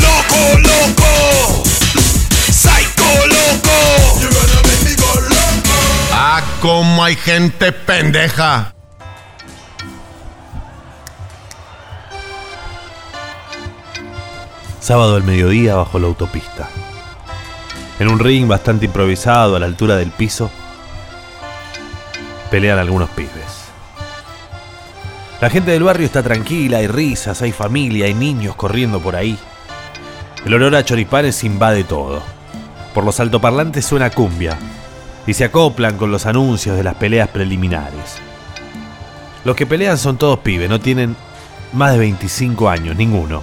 [0.00, 1.64] Loco, loco.
[2.52, 3.76] Psycho, loco.
[6.12, 8.72] Ah, cómo hay gente pendeja.
[14.80, 16.68] Sábado al mediodía bajo la autopista.
[18.00, 20.50] En un ring bastante improvisado a la altura del piso,
[22.50, 23.68] pelean algunos pibes.
[25.38, 29.38] La gente del barrio está tranquila, hay risas, hay familia, hay niños corriendo por ahí.
[30.46, 32.22] El olor a choripanes invade todo.
[32.94, 34.58] Por los altoparlantes suena cumbia
[35.26, 38.16] y se acoplan con los anuncios de las peleas preliminares.
[39.44, 41.16] Los que pelean son todos pibes, no tienen
[41.74, 43.42] más de 25 años, ninguno.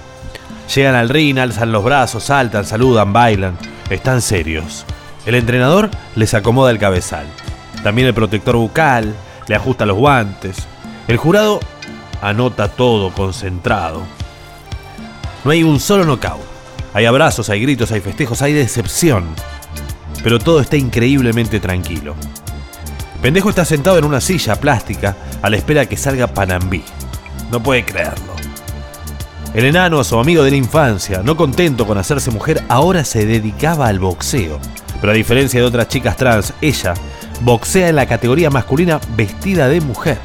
[0.74, 3.56] Llegan al ring, alzan los brazos, saltan, saludan, bailan,
[3.90, 4.84] están serios.
[5.26, 7.26] El entrenador les acomoda el cabezal.
[7.82, 9.14] También el protector bucal
[9.46, 10.66] le ajusta los guantes.
[11.06, 11.60] El jurado
[12.20, 14.02] anota todo concentrado.
[15.44, 16.42] No hay un solo knockout.
[16.94, 19.26] Hay abrazos, hay gritos, hay festejos, hay decepción.
[20.22, 22.14] Pero todo está increíblemente tranquilo.
[23.22, 26.84] Pendejo está sentado en una silla plástica a la espera que salga Panambí.
[27.50, 28.37] No puede creerlo.
[29.54, 33.88] El enano, su amigo de la infancia, no contento con hacerse mujer, ahora se dedicaba
[33.88, 34.60] al boxeo.
[35.00, 36.94] Pero a diferencia de otras chicas trans, ella
[37.40, 40.18] boxea en la categoría masculina vestida de mujer.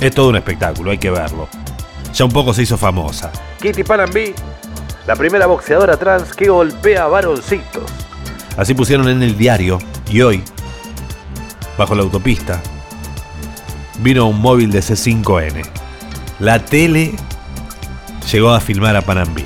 [0.00, 1.48] Es todo un espectáculo, hay que verlo.
[2.14, 3.32] Ya un poco se hizo famosa.
[3.60, 4.32] Kitty Panambí,
[5.06, 7.90] la primera boxeadora trans que golpea varoncitos.
[8.56, 10.42] Así pusieron en el diario y hoy,
[11.76, 12.60] bajo la autopista,
[13.98, 15.64] vino un móvil de C5N.
[16.38, 17.16] La tele
[18.32, 19.44] llegó a filmar a Panambí.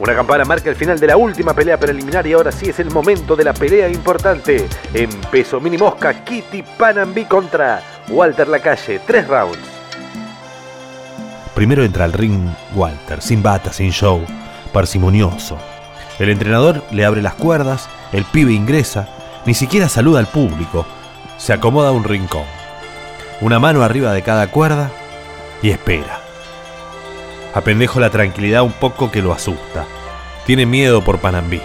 [0.00, 2.90] Una campana marca el final de la última pelea preliminar y ahora sí es el
[2.90, 4.68] momento de la pelea importante.
[4.94, 9.00] En peso mini mosca, Kitty Panambí contra Walter Lacalle.
[9.06, 9.58] Tres rounds.
[11.54, 14.20] Primero entra al ring Walter, sin bata, sin show,
[14.72, 15.56] parsimonioso.
[16.18, 19.08] El entrenador le abre las cuerdas, el pibe ingresa,
[19.46, 20.84] ni siquiera saluda al público,
[21.36, 22.44] se acomoda a un rincón.
[23.40, 24.90] Una mano arriba de cada cuerda
[25.62, 26.20] y espera.
[27.54, 29.86] A pendejo la tranquilidad un poco que lo asusta.
[30.46, 31.60] Tiene miedo por Panambí.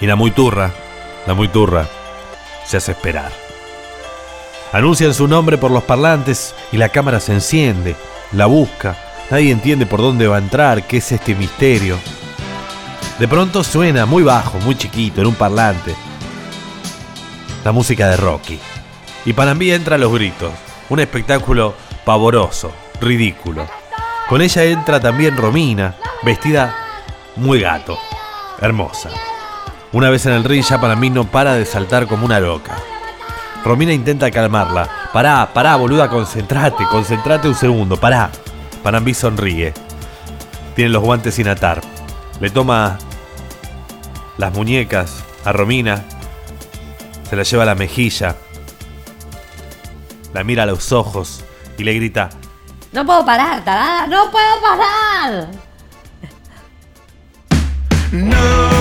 [0.00, 0.72] Y la muy turra,
[1.26, 1.86] la muy turra,
[2.64, 3.32] se hace esperar.
[4.72, 7.96] Anuncian su nombre por los parlantes y la cámara se enciende,
[8.32, 8.96] la busca.
[9.30, 11.98] Nadie entiende por dónde va a entrar, qué es este misterio.
[13.18, 15.94] De pronto suena muy bajo, muy chiquito, en un parlante.
[17.64, 18.58] La música de Rocky.
[19.24, 20.52] Y Panambí entra a los gritos.
[20.88, 21.74] Un espectáculo
[22.08, 23.66] pavoroso, ridículo.
[24.30, 26.74] Con ella entra también Romina, vestida
[27.36, 27.98] muy gato,
[28.62, 29.10] hermosa.
[29.92, 32.78] Una vez en el ring ya Panambí no para de saltar como una loca.
[33.62, 34.88] Romina intenta calmarla.
[35.12, 38.30] Pará, pará, boluda, concentrate, concentrate un segundo, pará.
[38.82, 39.74] Panambí sonríe.
[40.74, 41.82] Tiene los guantes sin atar.
[42.40, 42.96] Le toma
[44.38, 46.06] las muñecas a Romina.
[47.28, 48.34] Se la lleva a la mejilla.
[50.32, 51.44] La mira a los ojos
[51.78, 52.28] y le grita,
[52.92, 55.48] No puedo parar, tarada, no puedo parar.
[58.12, 58.77] No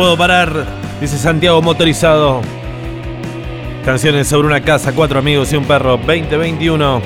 [0.00, 0.64] puedo parar,
[0.98, 2.40] dice Santiago Motorizado.
[3.84, 7.02] Canciones sobre una casa, cuatro amigos y un perro, 2021.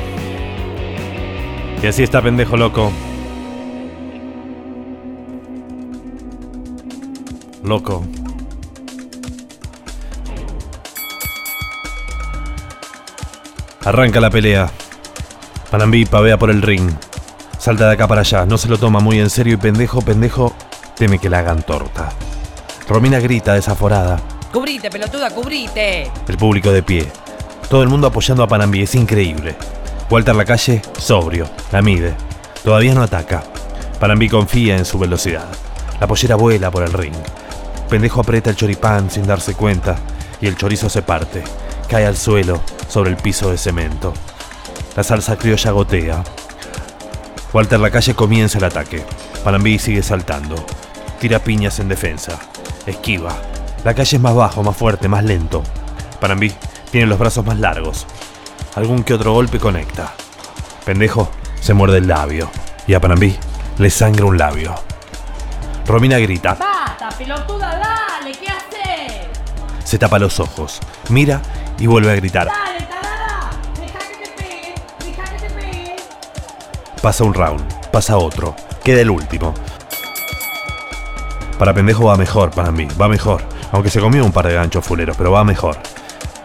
[1.82, 2.92] Y así está pendejo loco.
[7.64, 8.04] Loco.
[13.84, 14.70] Arranca la pelea.
[15.68, 16.88] Panambí pavea por el ring.
[17.58, 20.54] Salta de acá para allá, no se lo toma muy en serio y pendejo, pendejo,
[20.96, 22.10] teme que la hagan torta.
[22.86, 24.20] Romina grita desaforada.
[24.52, 26.10] Cubrite, pelotuda, cubrite.
[26.28, 27.10] El público de pie.
[27.70, 29.56] Todo el mundo apoyando a Panambí, es increíble.
[30.10, 32.14] Walter la calle, sobrio, la mide.
[32.62, 33.42] Todavía no ataca.
[33.98, 35.46] Panambí confía en su velocidad.
[35.98, 37.14] La pollera vuela por el ring.
[37.88, 39.96] Pendejo aprieta el choripán sin darse cuenta
[40.40, 41.42] y el chorizo se parte.
[41.88, 44.12] Cae al suelo sobre el piso de cemento.
[44.94, 46.22] La salsa criolla gotea.
[47.54, 49.02] Walter la calle comienza el ataque.
[49.42, 50.56] Panambí sigue saltando.
[51.18, 52.38] Tira piñas en defensa.
[52.86, 53.34] Esquiva.
[53.84, 55.62] La calle es más bajo, más fuerte, más lento.
[56.20, 56.52] Panambí
[56.90, 58.06] tiene los brazos más largos.
[58.74, 60.14] Algún que otro golpe conecta.
[60.84, 62.50] Pendejo se muerde el labio.
[62.86, 63.36] Y a Panambí
[63.78, 64.74] le sangra un labio.
[65.86, 66.54] Romina grita.
[66.54, 68.32] ¡Basta, pelotuda, dale!
[68.32, 69.28] ¿Qué haces?
[69.84, 70.80] Se tapa los ojos.
[71.10, 71.40] Mira
[71.78, 72.46] y vuelve a gritar.
[72.46, 73.50] ¡Dale, tarada!
[73.78, 74.74] ¡Deja que te pegue!
[75.04, 75.96] ¡Deja que te pegue!
[77.02, 79.54] Pasa un round, pasa otro, queda el último.
[81.58, 83.42] Para pendejo va mejor, para mí, va mejor.
[83.72, 85.78] Aunque se comió un par de ganchos fuleros, pero va mejor.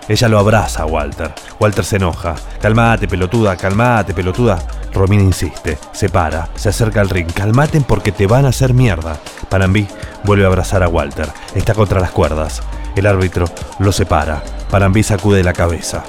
[0.08, 1.34] Ella lo abraza a Walter.
[1.60, 2.36] Walter se enoja.
[2.62, 4.58] Calmate, pelotuda, calmate, pelotuda.
[4.94, 7.32] Romina insiste, se para, se acerca al ring.
[7.32, 9.18] Calmaten porque te van a hacer mierda.
[9.50, 9.88] Panambí
[10.24, 11.30] vuelve a abrazar a Walter.
[11.54, 12.62] Está contra las cuerdas.
[12.96, 13.46] El árbitro
[13.78, 14.42] lo separa.
[14.72, 16.04] Panambí sacude la cabeza.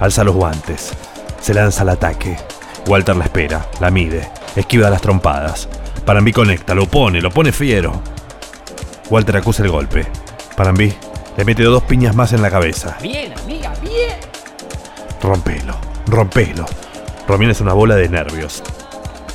[0.00, 0.92] Alza los guantes.
[1.40, 2.36] Se lanza al ataque.
[2.86, 5.68] Walter la espera, la mide, esquiva las trompadas.
[6.04, 8.00] Panambí conecta, lo pone, lo pone fiero.
[9.10, 10.06] Walter acusa el golpe.
[10.56, 10.92] Panambí
[11.36, 12.96] le mete dos piñas más en la cabeza.
[13.02, 14.18] Bien, amiga, bien.
[15.22, 15.76] Rompelo,
[16.06, 16.64] rompelo.
[17.28, 18.62] Romina es una bola de nervios.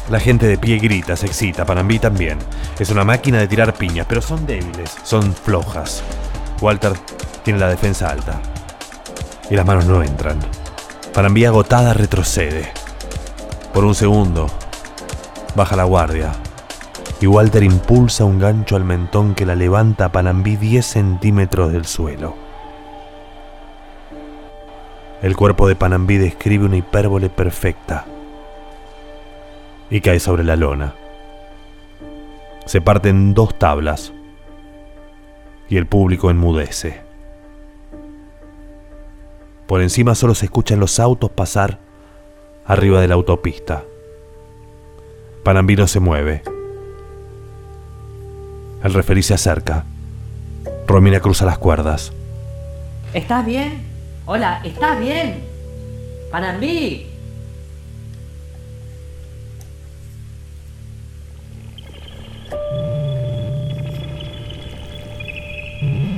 [0.10, 2.40] La gente de pie grita, se excita, Panambí también.
[2.80, 6.02] Es una máquina de tirar piñas, pero son débiles, son flojas.
[6.60, 6.94] Walter
[7.44, 8.42] tiene la defensa alta.
[9.50, 10.40] Y las manos no entran.
[11.14, 12.72] Panambí agotada retrocede.
[13.74, 14.48] Por un segundo,
[15.56, 16.32] baja la guardia.
[17.22, 21.86] Y Walter impulsa un gancho al mentón que la levanta a Panambí 10 centímetros del
[21.86, 22.34] suelo.
[25.22, 28.08] El cuerpo de Panambí describe una hipérbole perfecta
[29.92, 30.96] y cae sobre la lona.
[32.66, 34.12] Se parten dos tablas
[35.70, 37.02] y el público enmudece.
[39.68, 41.78] Por encima solo se escuchan los autos pasar
[42.66, 43.84] arriba de la autopista.
[45.44, 46.42] Panambí no se mueve.
[48.84, 49.86] El referí se acerca.
[50.88, 52.12] Romina cruza las cuerdas.
[53.14, 53.84] ¿Estás bien?
[54.26, 55.44] Hola, ¿estás bien?
[56.32, 57.08] Panambí.
[65.82, 66.11] Mm-hmm.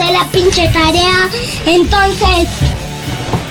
[0.00, 1.28] Hacer la pinche tarea.
[1.66, 2.48] Entonces,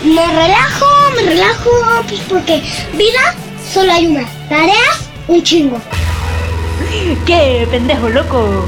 [0.03, 1.69] me relajo, me relajo,
[2.07, 2.61] pues porque
[2.93, 3.35] vida
[3.73, 4.27] solo hay una.
[4.47, 5.79] Tareas, un chingo.
[7.25, 8.65] ¿Qué pendejo loco?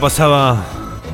[0.00, 0.64] Pasaba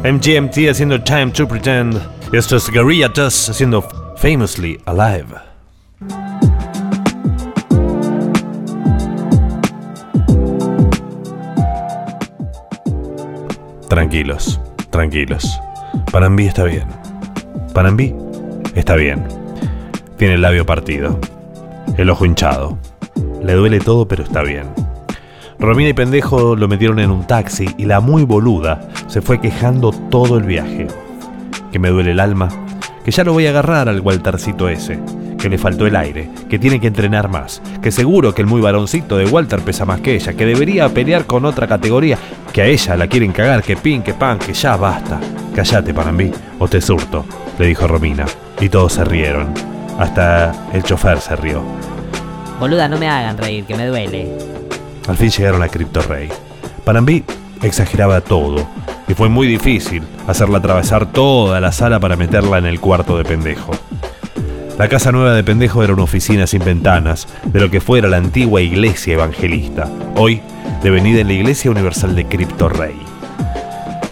[0.04, 2.00] MGMT haciendo Time to Pretend.
[2.32, 3.82] Y esto es Guerrilla Dust haciendo
[4.16, 5.26] Famously Alive.
[13.88, 14.60] Tranquilos,
[14.90, 15.60] tranquilos.
[16.10, 16.88] Panambi está bien.
[17.74, 18.14] Panambi
[18.74, 19.26] está bien.
[20.16, 21.18] Tiene el labio partido.
[21.96, 22.78] El ojo hinchado.
[23.42, 24.66] Le duele todo, pero está bien.
[25.60, 29.92] Romina y Pendejo lo metieron en un taxi y la muy boluda se fue quejando
[29.92, 30.88] todo el viaje.
[31.70, 32.48] Que me duele el alma,
[33.04, 34.98] que ya lo voy a agarrar al Waltercito ese,
[35.38, 38.62] que le faltó el aire, que tiene que entrenar más, que seguro que el muy
[38.62, 42.16] varoncito de Walter pesa más que ella, que debería pelear con otra categoría,
[42.54, 45.20] que a ella la quieren cagar, que pin, que pan, que ya basta.
[45.54, 47.26] Cállate, Panambí, o te surto,
[47.58, 48.24] le dijo Romina.
[48.60, 49.52] Y todos se rieron.
[49.98, 51.62] Hasta el chofer se rió.
[52.58, 54.59] Boluda, no me hagan reír, que me duele.
[55.10, 56.28] Al fin llegaron a Crypto Rey.
[56.84, 57.24] Panambí
[57.62, 58.64] exageraba todo,
[59.08, 63.24] y fue muy difícil hacerla atravesar toda la sala para meterla en el cuarto de
[63.24, 63.72] pendejo.
[64.78, 68.18] La casa nueva de pendejo era una oficina sin ventanas, de lo que fuera la
[68.18, 70.42] antigua iglesia evangelista, hoy
[70.80, 72.94] devenida en la Iglesia Universal de Crypto Rey.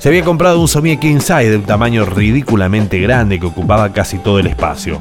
[0.00, 4.18] Se había comprado un Somie King Size de un tamaño ridículamente grande que ocupaba casi
[4.18, 5.00] todo el espacio.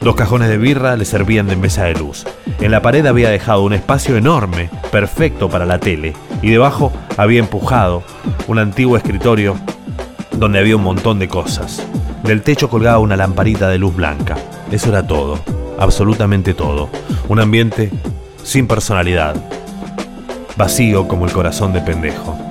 [0.00, 2.24] Dos cajones de birra le servían de mesa de luz.
[2.58, 7.40] En la pared había dejado un espacio enorme, perfecto para la tele, y debajo había
[7.40, 8.02] empujado
[8.48, 9.56] un antiguo escritorio
[10.32, 11.86] donde había un montón de cosas.
[12.24, 14.36] Del techo colgaba una lamparita de luz blanca.
[14.70, 15.38] Eso era todo,
[15.78, 16.88] absolutamente todo.
[17.28, 17.90] Un ambiente
[18.42, 19.34] sin personalidad,
[20.56, 22.49] vacío como el corazón de pendejo.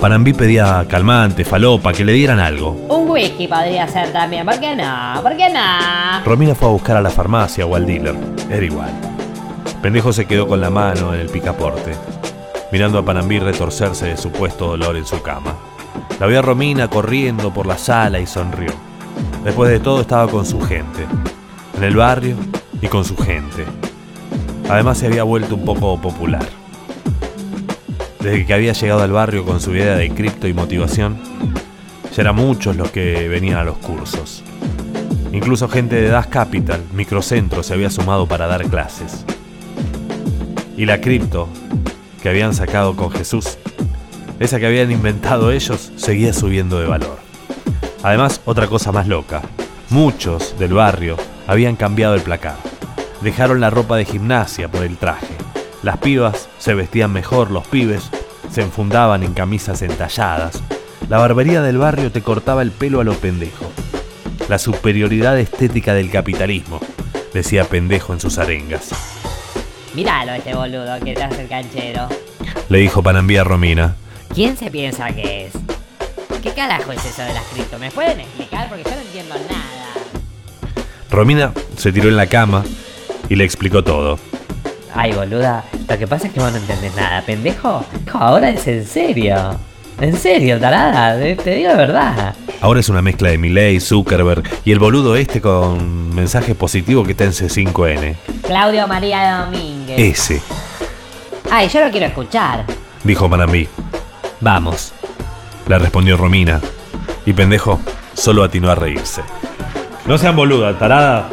[0.00, 2.70] Panambí pedía calmante, falopa, que le dieran algo.
[2.88, 5.20] Un whisky podría ser también, ¿por qué no?
[5.22, 6.24] ¿Por qué no?
[6.24, 8.16] Romina fue a buscar a la farmacia o al dealer.
[8.48, 8.90] Era igual.
[9.82, 11.92] Pendejo se quedó con la mano en el picaporte,
[12.72, 15.54] mirando a Panambí retorcerse de supuesto dolor en su cama.
[16.18, 18.72] La vio a Romina corriendo por la sala y sonrió.
[19.44, 21.06] Después de todo estaba con su gente,
[21.76, 22.36] en el barrio
[22.80, 23.66] y con su gente.
[24.66, 26.59] Además se había vuelto un poco popular.
[28.20, 31.18] Desde que había llegado al barrio con su idea de cripto y motivación,
[32.14, 34.42] ya eran muchos los que venían a los cursos.
[35.32, 39.24] Incluso gente de Das Capital, microcentro, se había sumado para dar clases.
[40.76, 41.48] Y la cripto
[42.22, 43.58] que habían sacado con Jesús,
[44.38, 47.18] esa que habían inventado ellos, seguía subiendo de valor.
[48.02, 49.42] Además, otra cosa más loca,
[49.88, 52.56] muchos del barrio habían cambiado el placar.
[53.22, 55.39] Dejaron la ropa de gimnasia por el traje.
[55.82, 58.10] Las pibas se vestían mejor, los pibes
[58.50, 60.62] se enfundaban en camisas entalladas.
[61.08, 63.70] La barbería del barrio te cortaba el pelo a lo pendejo.
[64.48, 66.80] La superioridad estética del capitalismo,
[67.32, 68.90] decía pendejo en sus arengas.
[69.94, 72.08] Míralo este boludo que te hace el canchero.
[72.68, 73.96] Le dijo Panambía a Romina.
[74.34, 75.52] ¿Quién se piensa que es?
[76.42, 77.78] ¿Qué carajo es eso de las cripto?
[77.78, 78.68] ¿Me pueden explicar?
[78.68, 79.94] Porque yo no entiendo nada.
[81.10, 82.64] Romina se tiró en la cama
[83.28, 84.18] y le explicó todo.
[84.94, 87.84] Ay, boluda, lo que pasa es que vos no entendés nada, pendejo.
[88.12, 89.56] Ahora es en serio.
[90.00, 92.34] En serio, tarada, te digo la verdad.
[92.62, 97.12] Ahora es una mezcla de Milei, Zuckerberg y el boludo este con mensaje positivo que
[97.12, 98.16] está en C5N.
[98.46, 99.98] Claudio María Domínguez.
[99.98, 100.42] Ese,
[101.50, 102.64] Ay, yo lo quiero escuchar.
[103.04, 103.68] dijo Manambí.
[104.40, 104.92] Vamos,
[105.68, 106.60] le respondió Romina.
[107.26, 107.78] Y pendejo
[108.14, 109.22] solo atinó a reírse.
[110.06, 111.28] No sean boluda, tarada.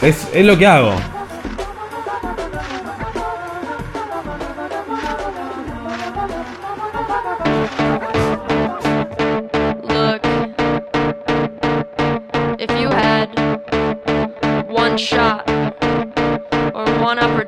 [0.00, 0.92] Es, es lo que hago.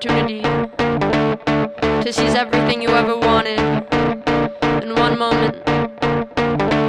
[0.07, 0.43] Opportunity
[2.03, 3.59] to seize everything you ever wanted
[4.83, 5.57] in one moment,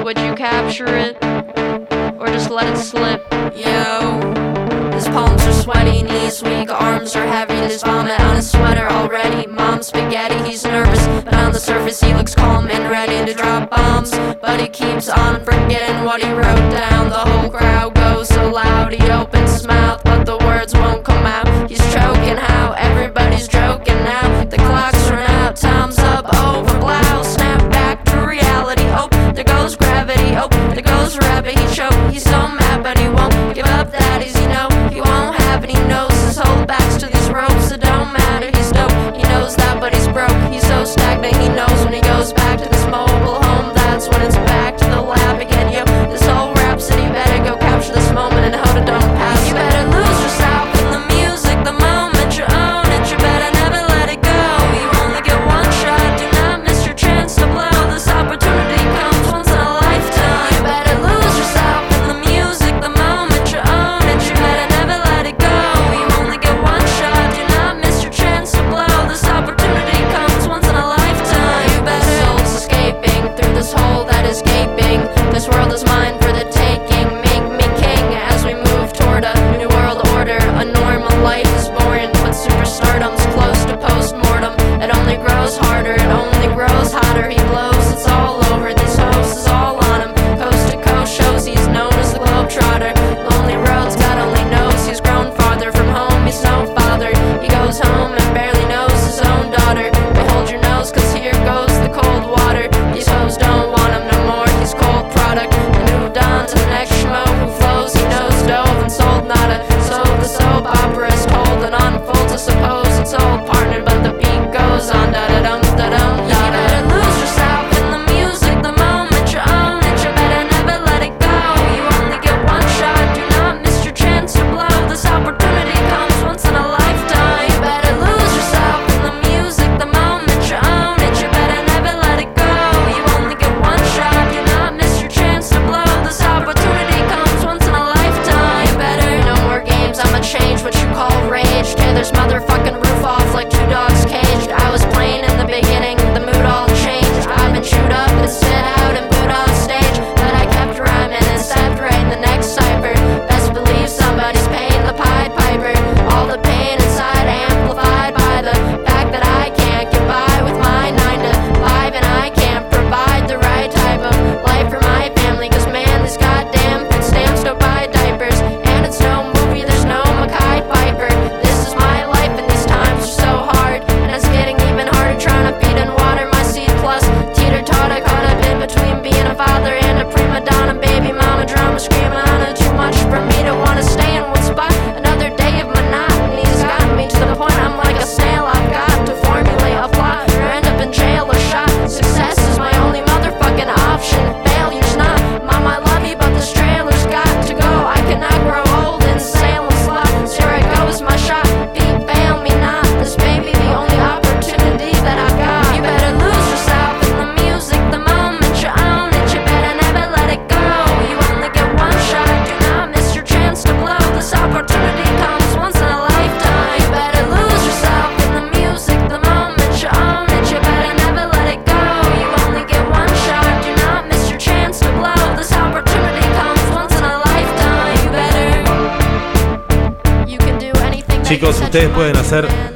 [0.04, 1.16] would you capture it
[2.20, 3.26] or just let it slip?
[3.56, 4.20] Yo,
[4.92, 7.56] his palms are sweaty, knees weak, arms are heavy.
[7.56, 9.48] There's vomit on his sweater already.
[9.48, 13.70] Mom's spaghetti, he's nervous, but on the surface he looks calm and ready to drop
[13.70, 14.12] bombs.
[14.42, 17.10] But he keeps on forgetting what he wrote down.
[17.10, 20.05] The whole crowd goes so loud, he opens his mouth,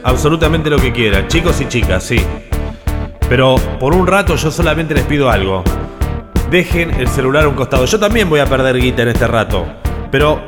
[0.04, 2.20] absolutamente lo que quieran, chicos y chicas, sí.
[3.28, 5.64] Pero por un rato yo solamente les pido algo.
[6.50, 7.86] Dejen el celular a un costado.
[7.86, 9.66] Yo también voy a perder guita en este rato.
[10.10, 10.42] Pero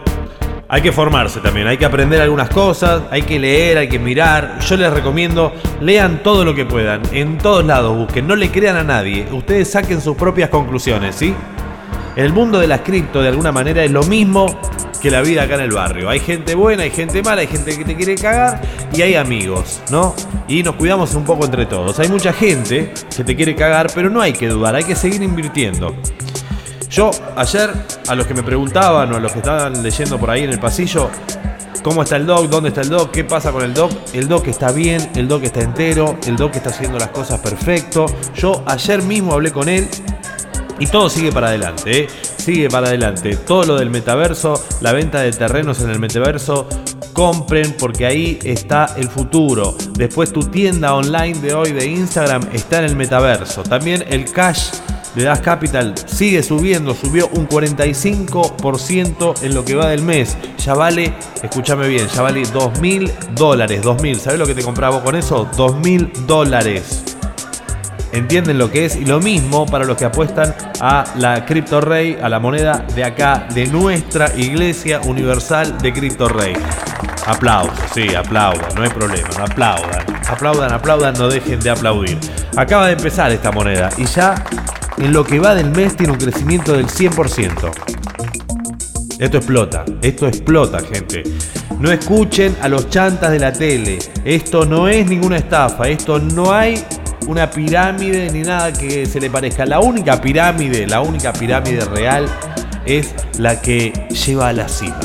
[0.74, 4.60] hay que formarse también, hay que aprender algunas cosas, hay que leer, hay que mirar.
[4.62, 8.78] Yo les recomiendo, lean todo lo que puedan, en todos lados busquen, no le crean
[8.78, 11.36] a nadie, ustedes saquen sus propias conclusiones, ¿sí?
[12.16, 14.60] El mundo de las cripto de alguna manera es lo mismo
[15.02, 16.10] que la vida acá en el barrio.
[16.10, 18.62] Hay gente buena, hay gente mala, hay gente que te quiere cagar
[18.94, 20.14] y hay amigos, ¿no?
[20.48, 22.00] Y nos cuidamos un poco entre todos.
[22.00, 25.24] Hay mucha gente que te quiere cagar, pero no hay que dudar, hay que seguir
[25.24, 25.96] invirtiendo.
[26.90, 27.72] Yo ayer
[28.10, 30.60] a los que me preguntaban o a los que estaban leyendo por ahí en el
[30.60, 31.10] pasillo,
[31.82, 32.50] ¿cómo está el doc?
[32.50, 33.12] ¿Dónde está el doc?
[33.12, 33.90] ¿Qué pasa con el doc?
[34.14, 38.06] El doc está bien, el doc está entero, el doc está haciendo las cosas perfecto.
[38.36, 39.88] Yo ayer mismo hablé con él
[40.82, 42.08] y todo sigue para adelante, ¿eh?
[42.38, 43.36] sigue para adelante.
[43.36, 46.68] Todo lo del metaverso, la venta de terrenos en el metaverso,
[47.14, 49.76] compren porque ahí está el futuro.
[49.94, 53.62] Después tu tienda online de hoy de Instagram está en el metaverso.
[53.62, 54.72] También el cash
[55.14, 60.36] de Das Capital sigue subiendo, subió un 45% en lo que va del mes.
[60.66, 61.14] Ya vale,
[61.44, 63.84] escúchame bien, ya vale 2 mil dólares.
[63.84, 65.48] 2 mil, ¿sabes lo que te compraba con eso?
[65.56, 67.11] 2 mil dólares
[68.12, 72.18] entienden lo que es y lo mismo para los que apuestan a la Crypto Rey,
[72.22, 76.54] a la moneda de acá, de nuestra Iglesia Universal de Crypto Rey.
[77.26, 82.18] Aplausos, sí, aplaudan, no hay problema, aplaudan, aplaudan, aplaudan, no dejen de aplaudir.
[82.58, 84.44] Acaba de empezar esta moneda y ya
[84.98, 87.72] en lo que va del mes tiene un crecimiento del 100%.
[89.20, 91.24] Esto explota, esto explota, gente.
[91.80, 94.00] No escuchen a los chantas de la tele.
[94.26, 96.84] Esto no es ninguna estafa, esto no hay
[97.32, 99.66] una pirámide ni nada que se le parezca.
[99.66, 102.26] La única pirámide, la única pirámide real
[102.86, 105.00] es la que lleva a la cima.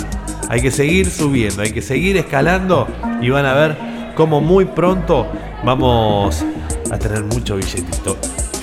[0.49, 2.89] Hay que seguir subiendo, hay que seguir escalando
[3.21, 3.77] y van a ver
[4.17, 5.29] cómo muy pronto
[5.65, 6.45] vamos
[6.91, 8.17] a tener mucho billetito.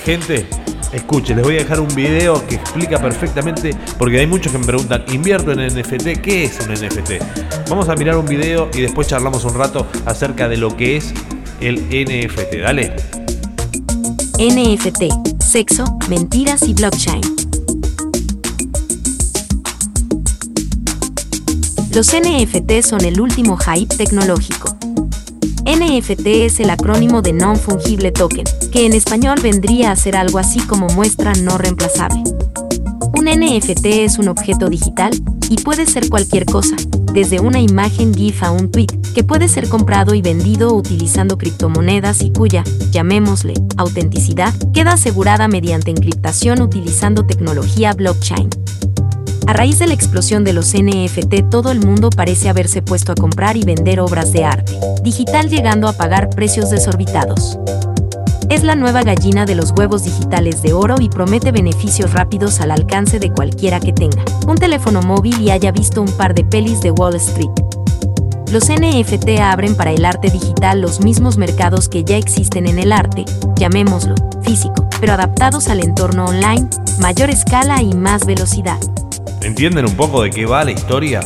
[0.03, 0.45] Gente,
[0.91, 4.65] escuchen, les voy a dejar un video que explica perfectamente, porque hay muchos que me
[4.65, 6.21] preguntan, ¿invierto en NFT?
[6.21, 7.69] ¿Qué es un NFT?
[7.69, 11.13] Vamos a mirar un video y después charlamos un rato acerca de lo que es
[11.61, 12.61] el NFT.
[12.61, 13.22] Dale.
[14.39, 17.21] NFT, sexo, mentiras y blockchain.
[21.93, 24.75] Los NFT son el último hype tecnológico.
[25.65, 30.59] NFT es el acrónimo de Non-Fungible Token, que en español vendría a ser algo así
[30.61, 32.23] como muestra no reemplazable.
[33.13, 35.11] Un NFT es un objeto digital
[35.49, 36.75] y puede ser cualquier cosa,
[37.13, 42.21] desde una imagen GIF a un tweet, que puede ser comprado y vendido utilizando criptomonedas
[42.21, 48.49] y cuya, llamémosle, autenticidad, queda asegurada mediante encriptación utilizando tecnología blockchain.
[49.45, 53.15] A raíz de la explosión de los NFT, todo el mundo parece haberse puesto a
[53.15, 54.73] comprar y vender obras de arte
[55.03, 57.59] digital llegando a pagar precios desorbitados.
[58.53, 62.69] Es la nueva gallina de los huevos digitales de oro y promete beneficios rápidos al
[62.69, 66.79] alcance de cualquiera que tenga un teléfono móvil y haya visto un par de pelis
[66.81, 67.49] de Wall Street.
[68.51, 72.91] Los NFT abren para el arte digital los mismos mercados que ya existen en el
[72.91, 74.13] arte, llamémoslo
[74.43, 78.77] físico, pero adaptados al entorno online, mayor escala y más velocidad.
[79.41, 81.21] ¿Entienden un poco de qué va la historia?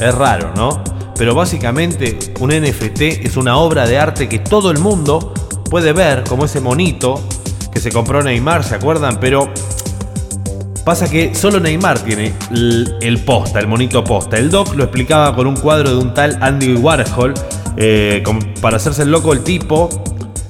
[0.00, 0.82] Es raro, ¿no?
[1.16, 5.32] Pero básicamente un NFT es una obra de arte que todo el mundo
[5.72, 7.18] puede ver, como ese monito
[7.72, 9.16] que se compró Neymar, ¿se acuerdan?
[9.18, 9.50] Pero
[10.84, 14.36] pasa que solo Neymar tiene el, posta, el monito posta.
[14.36, 17.32] El doc lo explicaba con un cuadro de un tal Andy Warhol.
[17.78, 18.22] eh,
[18.60, 19.88] para hacerse el loco el tipo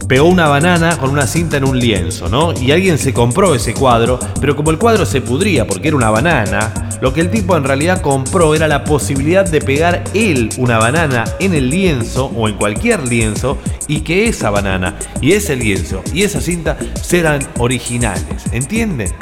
[0.08, 2.52] pegó una banana con una cinta en un lienzo, ¿no?
[2.52, 6.10] Y alguien se compró ese cuadro, pero como el cuadro se pudría porque era una
[6.10, 10.78] banana, lo que el tipo en realidad compró era la posibilidad de pegar él una
[10.78, 16.02] banana en el lienzo o en cualquier lienzo y que esa banana y ese lienzo
[16.12, 19.12] y esa cinta serán originales, ¿entienden?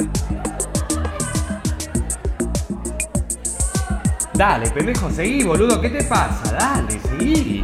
[4.33, 6.53] Dale, pendejo, seguí, boludo, ¿qué te pasa?
[6.53, 7.61] Dale, seguí.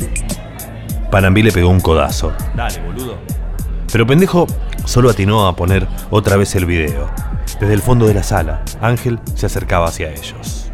[1.12, 2.34] Panambí le pegó un codazo.
[2.56, 3.18] Dale, boludo.
[3.92, 4.48] Pero pendejo
[4.86, 7.10] solo atinó a poner otra vez el video.
[7.60, 10.67] Desde el fondo de la sala, Ángel se acercaba hacia ellos.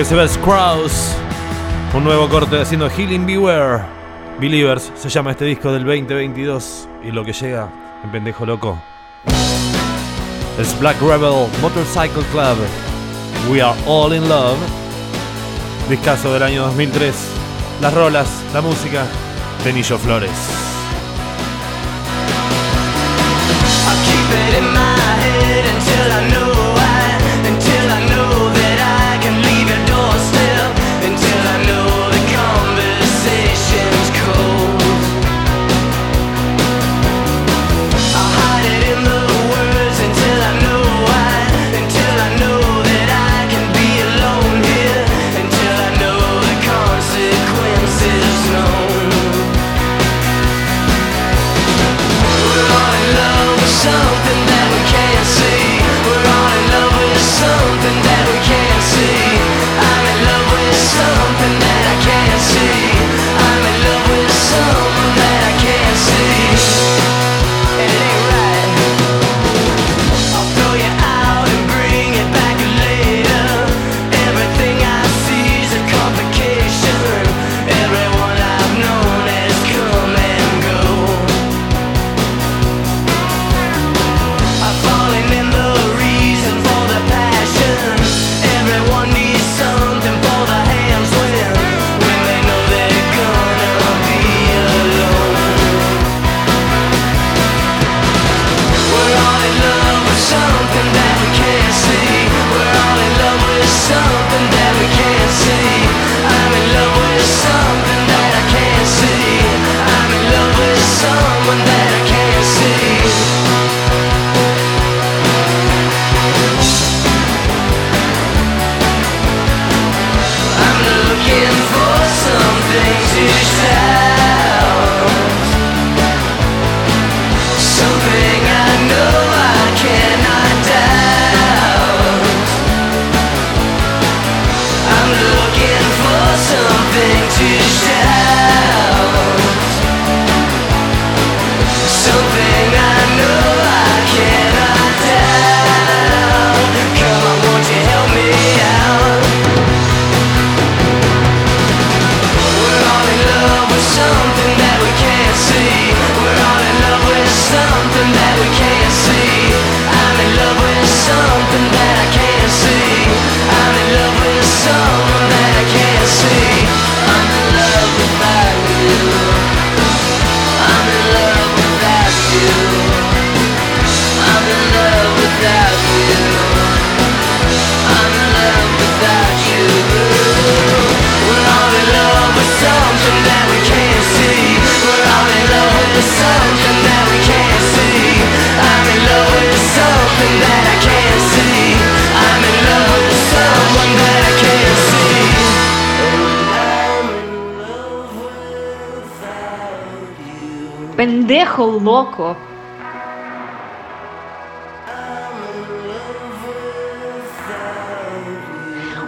[0.00, 1.14] Que se ve Kraus.
[1.92, 3.82] Un nuevo corte haciendo Healing Beware.
[4.40, 6.88] Believers se llama este disco del 2022.
[7.04, 7.68] Y lo que llega
[8.02, 8.78] en pendejo loco
[10.58, 12.56] es Black Rebel Motorcycle Club.
[13.50, 14.56] We are all in love.
[15.90, 17.14] Discaso del año 2003.
[17.82, 19.04] Las rolas, la música
[19.64, 20.69] de Nillo Flores.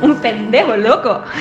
[0.03, 1.23] Un pendejo loco.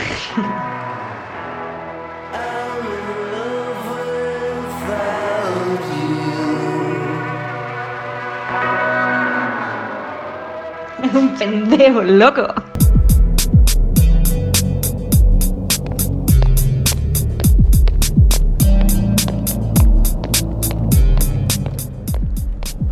[11.13, 12.60] Un pendejo loco.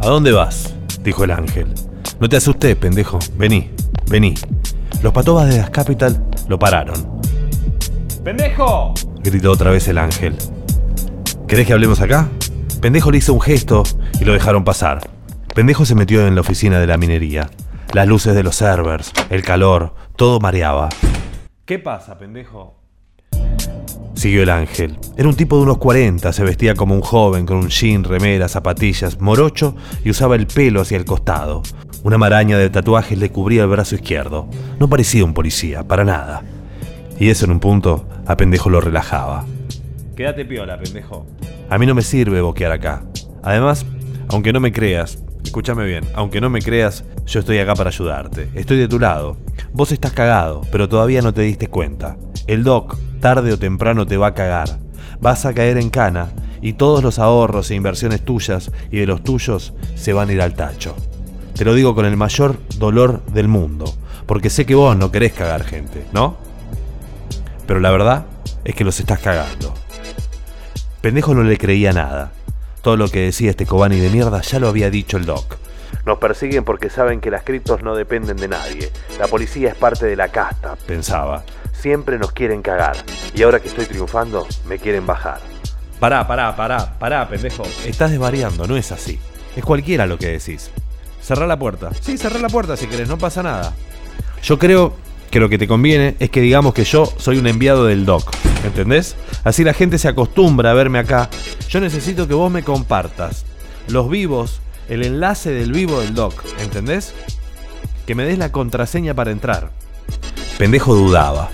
[0.10, 0.74] ¿A dónde vas?
[1.04, 1.72] dijo el ángel.
[2.19, 3.19] No te asustes, pendejo.
[3.36, 3.69] Vení,
[4.10, 4.34] vení.
[5.04, 7.22] Los patobas de las Capital lo pararon.
[8.24, 8.95] ¡Pendejo!
[9.19, 10.36] gritó otra vez el ángel.
[11.48, 12.28] ¿Querés que hablemos acá?
[12.82, 13.84] Pendejo le hizo un gesto
[14.19, 15.08] y lo dejaron pasar.
[15.54, 17.48] Pendejo se metió en la oficina de la minería.
[17.93, 20.89] Las luces de los servers, el calor, todo mareaba.
[21.65, 22.80] ¿Qué pasa, pendejo?
[24.20, 24.98] Siguió el ángel.
[25.16, 28.50] Era un tipo de unos 40, se vestía como un joven con un jean, remera,
[28.50, 31.64] zapatillas, morocho y usaba el pelo hacia el costado.
[32.04, 34.50] Una maraña de tatuajes le cubría el brazo izquierdo.
[34.78, 36.44] No parecía un policía, para nada.
[37.18, 39.46] Y eso en un punto a pendejo lo relajaba.
[40.17, 41.26] Quédate piola, pendejo.
[41.70, 43.04] A mí no me sirve boquear acá.
[43.42, 43.86] Además,
[44.28, 48.50] aunque no me creas, escúchame bien, aunque no me creas, yo estoy acá para ayudarte.
[48.54, 49.38] Estoy de tu lado.
[49.72, 52.17] Vos estás cagado, pero todavía no te diste cuenta.
[52.48, 54.80] El doc, tarde o temprano, te va a cagar.
[55.22, 59.24] Vas a caer en cana y todos los ahorros e inversiones tuyas y de los
[59.24, 60.96] tuyos se van a ir al tacho.
[61.56, 63.94] Te lo digo con el mayor dolor del mundo,
[64.26, 66.38] porque sé que vos no querés cagar gente, ¿no?
[67.67, 68.26] Pero la verdad
[68.63, 69.74] es que los estás cagando.
[71.02, 72.32] Pendejo no le creía nada.
[72.82, 75.58] Todo lo que decía este Kobani de mierda ya lo había dicho el Doc.
[76.10, 78.92] Nos persiguen porque saben que las criptos no dependen de nadie.
[79.20, 81.44] La policía es parte de la casta, pensaba.
[81.72, 82.98] Siempre nos quieren cagar.
[83.36, 85.40] Y ahora que estoy triunfando, me quieren bajar.
[86.00, 87.62] Pará, pará, pará, pará, pendejo.
[87.86, 89.20] Estás desvariando, no es así.
[89.56, 90.72] Es cualquiera lo que decís.
[91.22, 91.92] Cerrá la puerta.
[92.02, 93.76] Sí, cerrá la puerta si querés, no pasa nada.
[94.42, 94.96] Yo creo
[95.30, 98.36] que lo que te conviene es que digamos que yo soy un enviado del doc.
[98.66, 99.16] ¿Entendés?
[99.44, 101.30] Así la gente se acostumbra a verme acá.
[101.70, 103.46] Yo necesito que vos me compartas
[103.88, 106.44] los vivos, el enlace del vivo del doc.
[106.60, 107.13] ¿Entendés?
[108.06, 109.71] Que me des la contraseña para entrar.
[110.58, 111.50] Pendejo dudaba.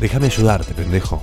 [0.00, 1.22] Déjame ayudarte, pendejo.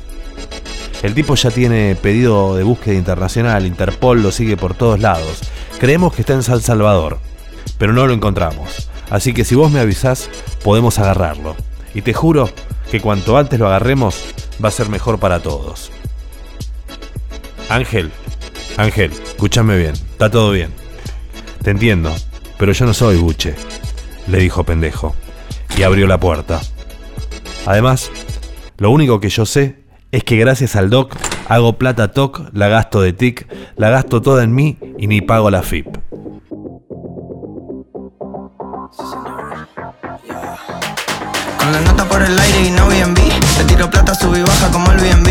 [1.01, 5.41] El tipo ya tiene pedido de búsqueda internacional, Interpol lo sigue por todos lados.
[5.79, 7.19] Creemos que está en San Salvador,
[7.77, 8.89] pero no lo encontramos.
[9.09, 10.29] Así que si vos me avisás,
[10.63, 11.55] podemos agarrarlo.
[11.93, 12.49] Y te juro
[12.91, 14.23] que cuanto antes lo agarremos,
[14.63, 15.91] va a ser mejor para todos.
[17.69, 18.11] Ángel,
[18.79, 20.69] Ángel, escúchame bien, está todo bien.
[21.61, 22.15] Te entiendo,
[22.57, 23.53] pero yo no soy buche,
[24.27, 25.13] le dijo pendejo,
[25.77, 26.61] y abrió la puerta.
[27.65, 28.09] Además,
[28.77, 31.13] lo único que yo sé es que gracias al doc
[31.49, 35.51] hago plata toc, la gasto de tic, la gasto toda en mí y ni pago
[35.51, 35.97] la FIP.
[41.71, 43.19] La nota por el aire y no BNB
[43.57, 45.27] Te tiro plata, sub y baja como el BNB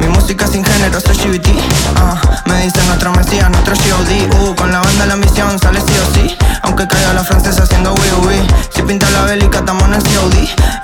[0.00, 1.48] Mi música sin género, soy GBT
[1.96, 5.94] ah, Me dicen nuestro mesías, nuestro GOD uh, Con la banda la misión sale sí
[5.96, 6.36] o sí.
[6.62, 10.34] Aunque caiga la francesa haciendo wii wii Si pinta la bélica, estamos en el COD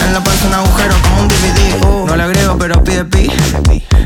[0.01, 3.31] En la panza un agujero como un DVD uh, No le agrego pero pide pi.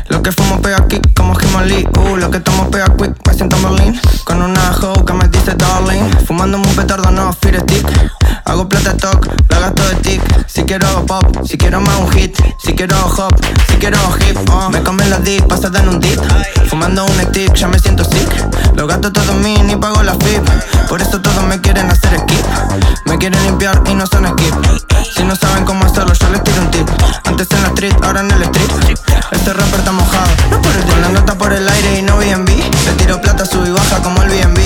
[0.09, 3.57] Lo que fumo pega kick como Himalí uh, Lo que tomo pega quick, me siento
[3.57, 6.03] Merlin Con una hoe que me dice darling.
[6.25, 7.87] Fumándome un petardo, no fire stick.
[8.45, 10.21] Hago plata talk, la gasto de tic.
[10.47, 13.33] Si quiero pop, si quiero más un hit Si quiero hop,
[13.67, 14.69] si quiero hip oh.
[14.69, 16.19] Me comen la dick, pasada en un dip.
[16.69, 18.75] Fumando un stick, ya me siento sick.
[18.75, 20.43] Lo gasto todo en mí, ni pago la FIP
[20.87, 22.45] Por eso todos me quieren hacer skip.
[23.05, 24.55] Me quieren limpiar y no son skip.
[25.15, 26.89] Si no saben cómo hacerlo, yo les tiro un tip.
[27.25, 28.97] Antes en la street, ahora en el street.
[29.31, 30.29] Este rapper está mojado.
[30.49, 33.65] No por el la nota por el aire y no BNB Le tiro plata, sub
[33.65, 34.59] y baja como el BNB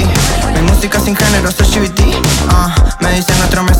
[0.53, 2.01] Mi música sin género, soy GBT
[2.49, 3.74] ah, Me dicen nuestro mesías,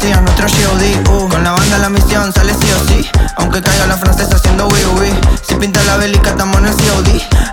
[3.38, 5.14] Aunque caiga la francesa haciendo wii wii
[5.48, 7.45] Si pinta la bélica estamos en el COD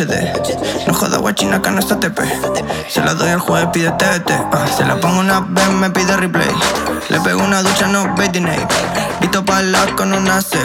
[0.00, 2.20] HD No joda guachina acá no está TP
[2.88, 6.16] Se la doy al juez pide TBT ah, Se la pongo una vez me pide
[6.16, 6.48] replay.
[7.10, 8.40] Le pego una ducha no Nate
[9.20, 10.58] Visto pala con una CG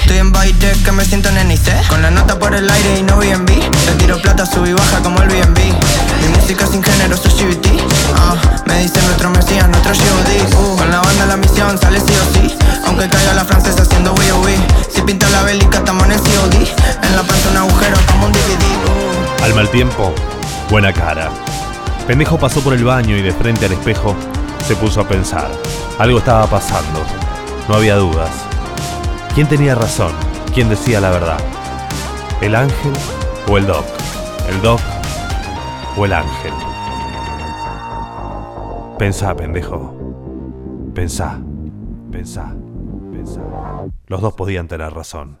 [0.00, 3.02] Estoy en baile que me siento en NIC Con la nota por el aire y
[3.02, 7.16] no BNB Le tiro plata, sub y baja como el BNB Mi música sin género,
[7.16, 7.66] soy GBT
[8.16, 12.12] ah, Me dicen nuestro mesías, nuestro GOD uh, Con la banda la misión sale sí
[12.14, 12.56] o sí.
[12.86, 14.56] Aunque caiga la francesa haciendo wii
[14.94, 16.87] Si pinta la bélica estamos en el COD
[19.42, 20.12] Al mal tiempo,
[20.70, 21.30] buena cara.
[22.06, 24.14] Pendejo pasó por el baño y de frente al espejo
[24.66, 25.50] se puso a pensar.
[25.98, 27.00] Algo estaba pasando.
[27.68, 28.30] No había dudas.
[29.34, 30.12] ¿Quién tenía razón?
[30.54, 31.38] ¿Quién decía la verdad?
[32.40, 32.92] ¿El ángel
[33.48, 33.84] o el doc?
[34.48, 34.80] ¿El doc
[35.96, 36.52] o el ángel?
[38.98, 39.94] Pensá, pendejo.
[40.94, 41.38] Pensá,
[42.10, 42.52] pensá,
[43.12, 43.40] pensá.
[44.06, 45.38] Los dos podían tener razón.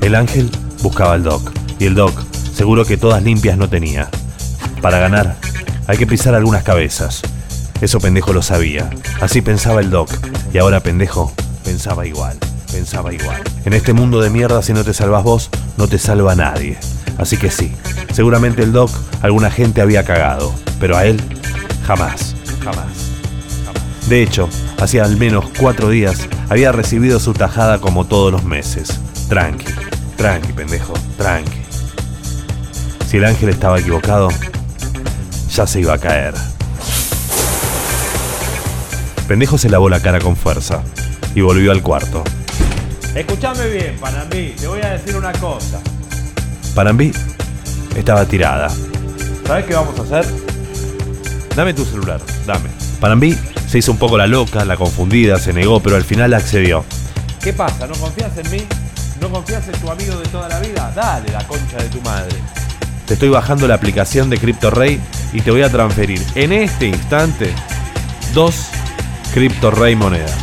[0.00, 0.50] El ángel
[0.82, 2.14] buscaba al doc y el doc
[2.54, 4.08] seguro que todas limpias no tenía.
[4.80, 5.36] Para ganar
[5.86, 7.22] hay que pisar algunas cabezas.
[7.80, 8.90] Eso pendejo lo sabía.
[9.20, 10.10] Así pensaba el doc
[10.52, 11.32] y ahora pendejo
[11.64, 12.38] pensaba igual,
[12.70, 13.42] pensaba igual.
[13.64, 16.78] En este mundo de mierda si no te salvas vos, no te salva nadie.
[17.18, 17.72] Así que sí,
[18.12, 18.90] seguramente el doc
[19.22, 21.20] alguna gente había cagado, pero a él
[21.86, 22.34] jamás,
[22.64, 22.86] jamás.
[24.08, 24.48] De hecho,
[24.80, 28.98] hacía al menos cuatro días había recibido su tajada como todos los meses.
[29.28, 29.66] Tranqui,
[30.20, 31.62] tranqui, pendejo, tranqui.
[33.08, 34.28] Si el ángel estaba equivocado,
[35.50, 36.34] ya se iba a caer.
[39.26, 40.82] Pendejo se lavó la cara con fuerza
[41.34, 42.22] y volvió al cuarto.
[43.14, 45.80] Escúchame bien, Panambí, te voy a decir una cosa.
[46.74, 47.12] Panambí
[47.96, 48.68] estaba tirada.
[49.46, 50.26] ¿Sabes qué vamos a hacer?
[51.56, 52.68] Dame tu celular, dame.
[53.00, 56.84] Panambí se hizo un poco la loca, la confundida, se negó, pero al final accedió.
[57.42, 57.86] ¿Qué pasa?
[57.86, 58.66] ¿No confías en mí?
[59.20, 60.90] ¿No confías en tu amigo de toda la vida?
[60.94, 62.34] Dale la concha de tu madre.
[63.06, 65.00] Te estoy bajando la aplicación de CryptoRay
[65.32, 67.52] y te voy a transferir en este instante
[68.32, 68.68] dos
[69.34, 70.34] CryptoRay monedas.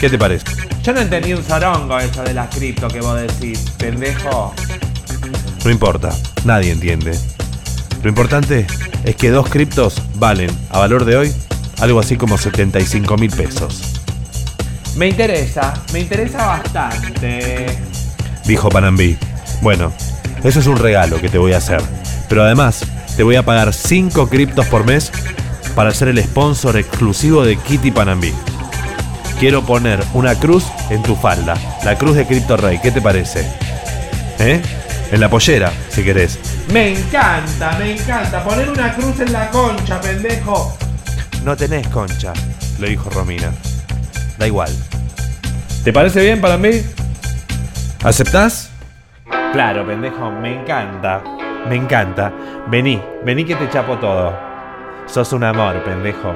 [0.00, 0.44] ¿Qué te parece?
[0.82, 4.54] Yo no entendí un zorongo eso de las cripto que vos decís, pendejo.
[5.64, 6.10] No importa,
[6.44, 7.18] nadie entiende.
[8.02, 8.66] Lo importante
[9.04, 11.32] es que dos criptos valen, a valor de hoy,
[11.80, 14.00] algo así como 75 mil pesos,
[14.96, 17.66] Me interesa, me interesa bastante.
[18.46, 19.16] Dijo Panambí.
[19.62, 19.92] Bueno,
[20.44, 21.82] eso es un regalo que te voy a hacer.
[22.28, 22.84] Pero además,
[23.16, 25.10] te voy a pagar 5 criptos por mes
[25.74, 28.32] para ser el sponsor exclusivo de Kitty Panambí.
[29.38, 33.46] Quiero poner una cruz en tu falda, la cruz de Crypto Rey, ¿qué te parece?
[34.38, 34.62] ¿Eh?
[35.12, 36.38] En la pollera, si querés.
[36.72, 38.42] Me encanta, me encanta.
[38.42, 40.76] Poner una cruz en la concha, pendejo.
[41.44, 42.32] No tenés concha,
[42.80, 43.52] le dijo Romina.
[44.38, 44.74] Da igual.
[45.84, 46.70] ¿Te parece bien para mí?
[48.06, 48.70] ¿Aceptás?
[49.52, 51.24] Claro, pendejo, me encanta.
[51.68, 52.32] Me encanta.
[52.68, 54.32] Vení, vení que te chapo todo.
[55.06, 56.32] Sos un amor, pendejo.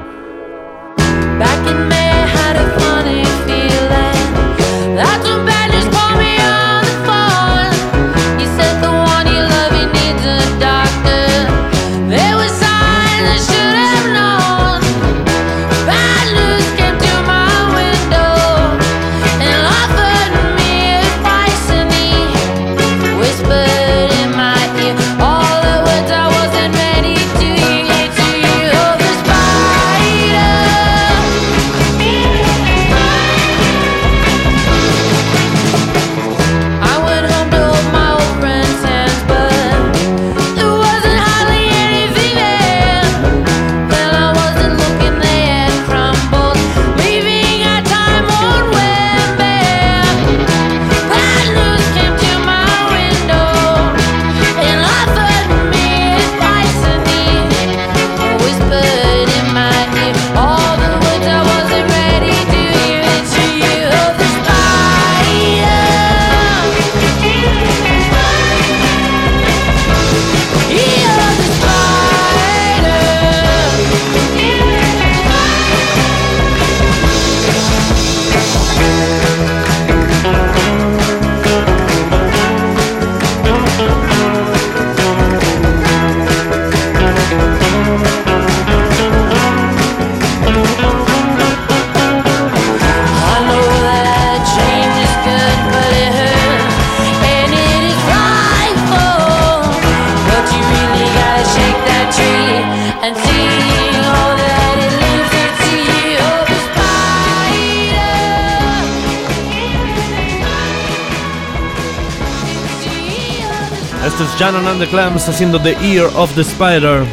[114.04, 117.04] Esto es Shannon and the Clams haciendo The Ear of the Spider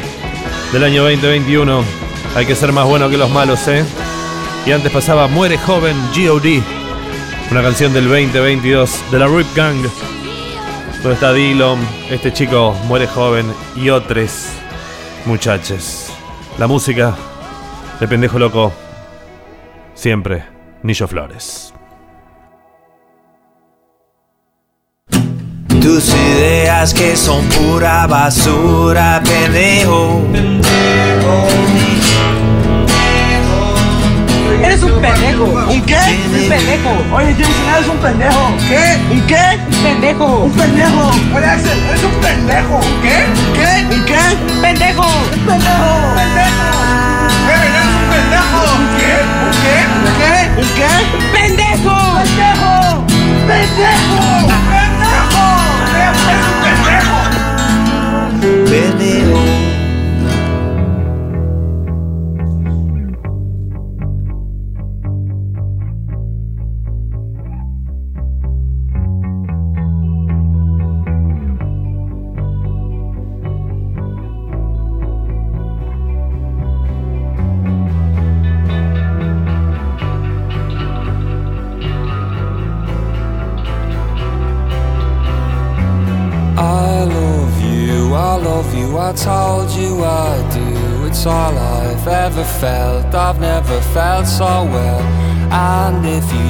[0.72, 1.84] del año 2021.
[2.34, 3.84] Hay que ser más bueno que los malos, ¿eh?
[4.64, 6.62] Y antes pasaba Muere Joven G.O.D.
[7.50, 9.76] Una canción del 2022 de la Rip Gang.
[11.02, 11.78] Donde está Dillon,
[12.10, 14.48] este chico muere joven y otros
[15.26, 16.10] muchachos.
[16.58, 17.14] La música
[18.00, 18.72] de pendejo loco.
[19.94, 20.44] Siempre,
[20.82, 21.72] Nillo Flores.
[25.98, 30.22] Tus ideas que son pura basura, pendejo.
[34.62, 35.44] Eres un pendejo.
[35.44, 35.96] ¿Un qué?
[35.96, 36.90] Un pendejo.
[37.12, 38.52] Oye, James, eres un pendejo.
[38.68, 38.96] ¿Qué?
[39.10, 39.58] ¿Un qué?
[39.66, 40.26] Un pendejo.
[40.44, 41.10] Un pendejo.
[41.34, 42.80] Oye, Axel, eres un pendejo.
[43.02, 43.26] ¿Qué?
[43.58, 43.96] ¿Qué?
[43.96, 44.22] ¿Un qué?
[44.62, 45.02] Pendejo.
[45.02, 46.14] Un pendejo.
[46.14, 46.66] Pendejo.
[47.50, 48.60] Eres un pendejo.
[48.78, 49.14] ¿Un qué?
[49.42, 49.76] ¿Un qué?
[49.98, 50.34] ¿Un qué?
[50.62, 50.92] ¿Un qué?
[51.32, 51.98] Pendejo.
[52.14, 53.02] Pendejo.
[53.48, 54.28] Pendejo.
[54.46, 54.97] Pendejo.
[56.28, 57.16] Eres un pendejo.
[58.70, 59.57] Pendejo.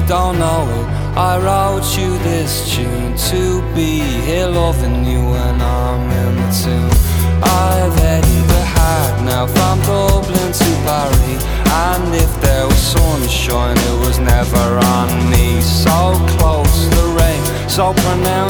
[0.09, 6.09] Don't know it, I wrote you this tune to be here loving you when I'm
[6.09, 6.89] in the tune.
[7.43, 11.43] I've headed the hard now from Dublin to Paris.
[11.85, 15.61] And if there was sunshine, it was never on me.
[15.61, 18.48] So close the rain, so pronounced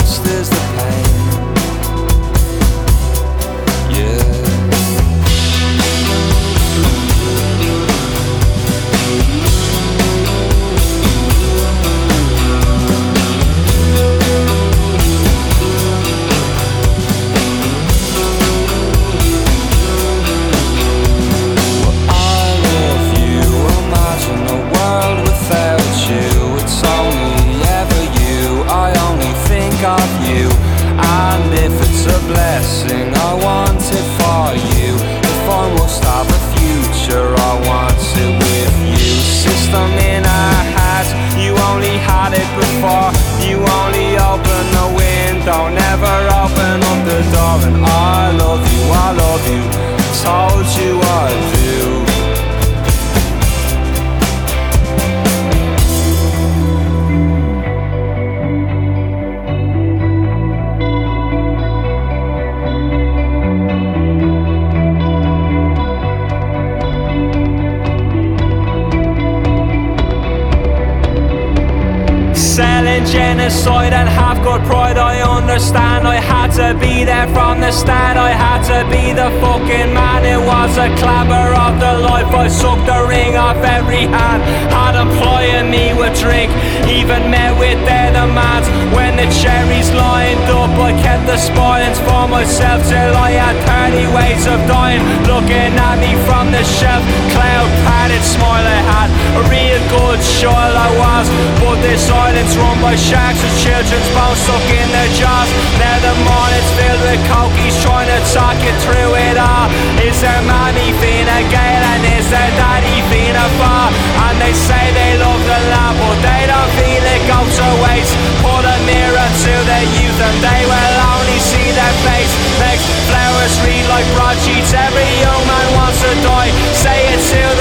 [104.16, 105.50] bones stuck in their jaws.
[105.80, 109.68] Now the morning's filled with cokies trying to talk you through it all.
[110.00, 113.91] Is their mommy Fina Gale and is their daddy Fina Far?
[114.30, 118.16] And they say they love the land, but they don't feel it goes to waste.
[118.39, 122.32] Put a mirror to their youth and they will only see their face.
[122.62, 124.72] Makes flowers read like broadsheets.
[124.72, 126.52] Every young man wants to die.
[126.72, 127.59] Say it to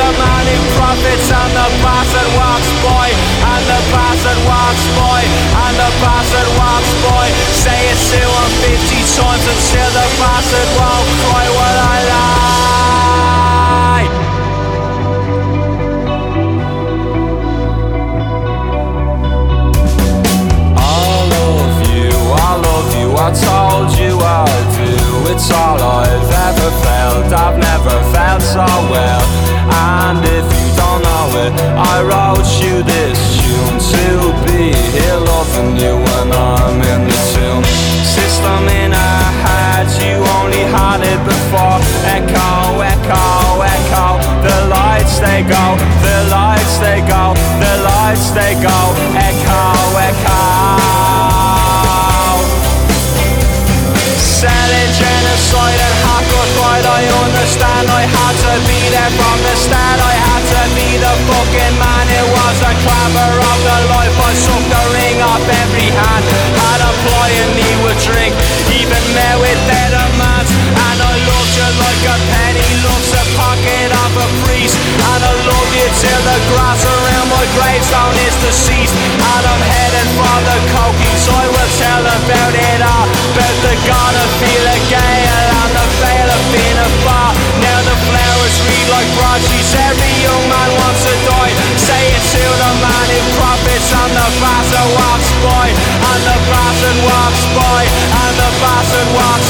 [0.57, 3.09] who profits and the bastard walks boy
[3.53, 5.23] And the bastard walks boy
[5.65, 7.27] And the bastard walks boy
[7.65, 11.47] Say it him 50 times until the bastard won't cry.
[11.49, 12.49] Will I lie?
[23.21, 25.33] I told you I do.
[25.33, 29.48] It's all I've ever felt, I've never felt so well.
[30.09, 35.77] And if you don't know it, I wrote you this tune to be here loving
[35.77, 37.65] you when I'm in the tune.
[38.09, 41.77] System in our heads, you only had it before.
[42.09, 44.07] Echo, echo, echo.
[44.49, 48.79] The lights they go, the lights they go, the lights they go.
[49.13, 49.61] Echo,
[50.09, 51.08] echo.
[57.49, 61.77] Understand I had to be there from the start I had to be the fucking
[61.81, 62.05] man.
[62.13, 66.25] It was a clamour of the life I suck the ring off every hand.
[66.29, 68.37] Had employing me with drink
[68.77, 73.91] Even met with their demands And I loved you like a penny Loves a pocket
[73.97, 74.77] of a priest
[75.09, 78.93] And I love you till the grass around my gravestone is deceased.
[78.93, 83.09] And I'm headed for the cokies I will tell about it all.
[83.09, 86.89] About the god of Fela Gale And the veil of being a
[89.39, 93.09] like broadsheets Every young man wants to die Say it to the man
[93.39, 95.29] profits And the bastard walks
[96.11, 99.49] And the bastard walks And the bastard walks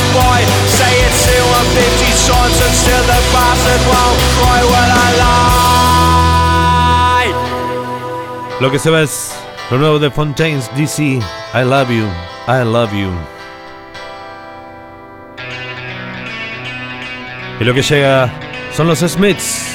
[0.77, 5.49] Say it to him 50 times Until the bastard won't cry I lie?
[8.61, 9.35] Lo que se va es
[9.71, 11.21] lo nuevo de Fontaines DC.
[11.55, 12.09] I love you,
[12.49, 13.13] I love you.
[17.61, 18.31] Y lo que llega
[18.73, 19.68] son los Smiths.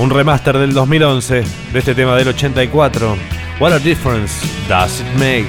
[0.00, 1.44] Un remaster del 2011
[1.74, 3.18] de este tema del 84.
[3.60, 4.32] What a difference
[4.66, 5.44] does it make?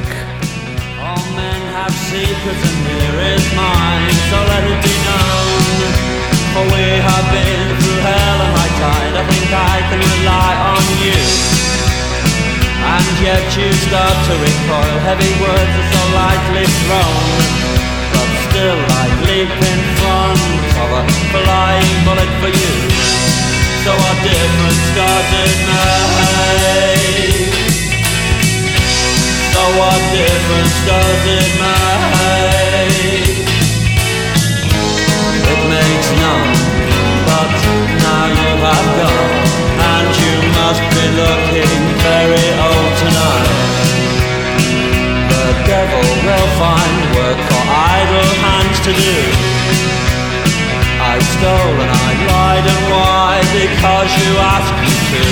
[1.00, 5.88] All men have secrets and here is mine, so let it be known.
[6.52, 10.84] For we have been through hell and high tide, I think I can rely on
[11.00, 11.22] you.
[12.92, 17.72] And yet you start to recoil, heavy words are so lightly thrown.
[18.52, 20.44] Still I leap in front
[20.76, 23.21] of a flying bullet for you.
[23.82, 27.50] So our difference starts at make?
[29.54, 33.42] So our difference starts at make?
[35.50, 36.54] It makes none
[37.26, 37.50] But
[38.06, 39.50] now you have gone
[39.82, 43.50] And you must be looking very old tonight
[45.26, 49.61] The devil will find work for idle hands to do
[51.22, 53.42] and I lied and why?
[53.54, 55.24] Because you asked me to.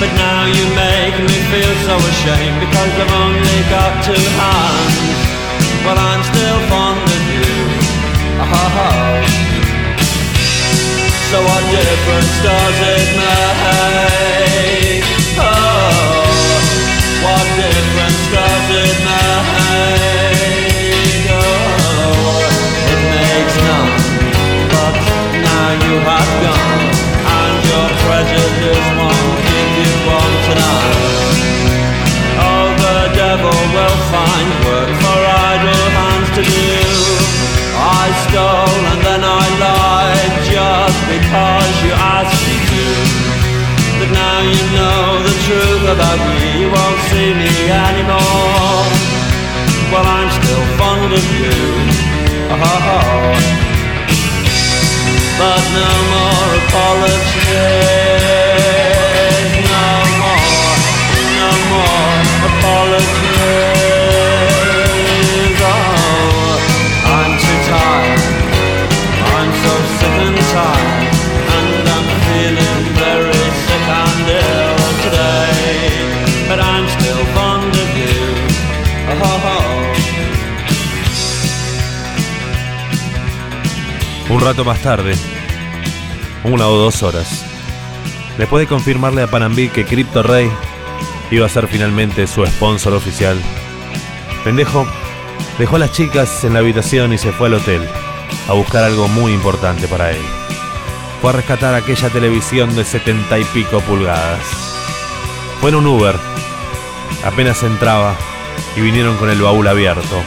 [0.00, 5.20] But now you make me feel so ashamed because I've only got two hands.
[5.84, 7.52] But I'm still fond of you.
[8.40, 9.48] Oh.
[11.30, 14.47] So what difference does it make?
[84.64, 85.14] Más tarde,
[86.44, 87.44] una o dos horas,
[88.36, 90.50] después de confirmarle a Panambi que Crypto Rey
[91.30, 93.38] iba a ser finalmente su sponsor oficial,
[94.44, 94.86] Pendejo
[95.58, 97.86] dejó a las chicas en la habitación y se fue al hotel
[98.48, 100.22] a buscar algo muy importante para él.
[101.20, 104.40] Fue a rescatar aquella televisión de setenta y pico pulgadas.
[105.60, 106.16] Fue en un Uber,
[107.24, 108.14] apenas entraba
[108.76, 110.22] y vinieron con el baúl abierto.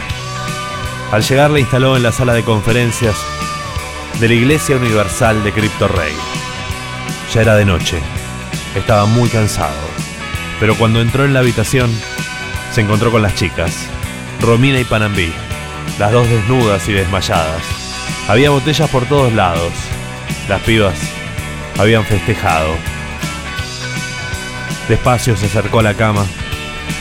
[1.12, 3.16] Al llegar le instaló en la sala de conferencias
[4.22, 6.14] de la Iglesia Universal de Crypto Rey.
[7.34, 7.98] Ya era de noche,
[8.76, 9.82] estaba muy cansado,
[10.60, 11.90] pero cuando entró en la habitación
[12.72, 13.76] se encontró con las chicas,
[14.40, 15.34] Romina y Panambí,
[15.98, 17.64] las dos desnudas y desmayadas.
[18.28, 19.74] Había botellas por todos lados,
[20.48, 21.00] las pibas
[21.80, 22.76] habían festejado.
[24.88, 26.28] Despacio se acercó a la cama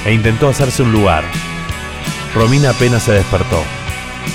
[0.06, 1.24] e intentó hacerse un lugar.
[2.34, 3.62] Romina apenas se despertó.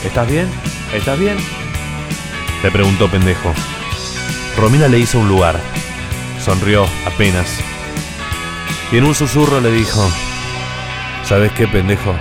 [0.03, 0.47] ¿Estás bien?
[0.93, 1.64] ¿Estás bien?
[2.63, 3.53] Le preguntó pendejo.
[4.57, 5.59] Romina le hizo un lugar.
[6.39, 7.59] Sonrió apenas.
[8.91, 10.01] Y en un susurro le dijo,
[11.23, 12.15] ¿sabes qué, pendejo?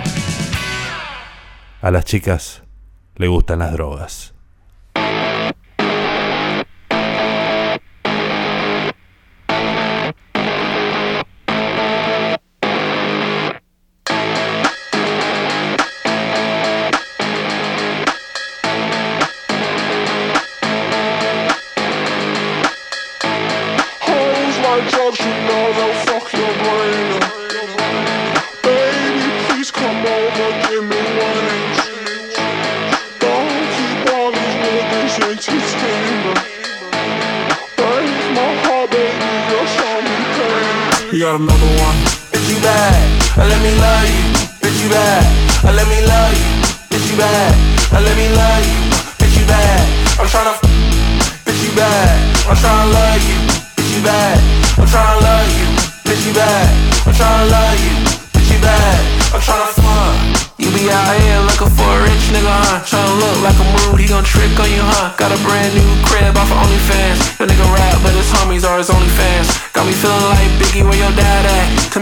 [1.81, 2.63] A las chicas
[3.15, 4.34] le gustan las drogas.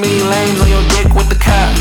[0.04, 1.72] Many lames on your dick with the cap.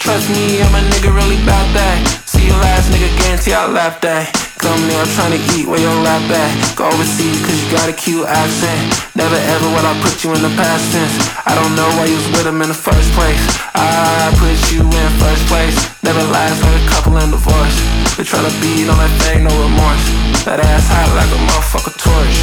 [0.00, 2.00] Trust me, I'm a nigga really bout that.
[2.24, 4.32] See your last nigga, guarantee I laughed at.
[4.56, 6.52] Come near, I'm tryna eat where your lap at.
[6.72, 8.80] Go overseas, cause you got a cute accent.
[9.12, 11.12] Never ever would I put you in the past tense.
[11.44, 13.44] I don't know why you was with him in the first place.
[13.76, 15.76] I put you in first place.
[16.00, 17.76] Never last like a couple in divorce.
[18.16, 20.06] They try to beat on that thing, no remorse.
[20.48, 22.36] That ass hot like a motherfucker torch.